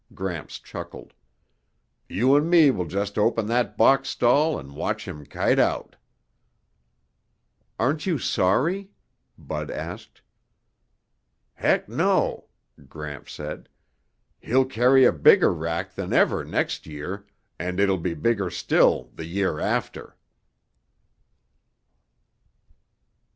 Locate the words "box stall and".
3.77-4.75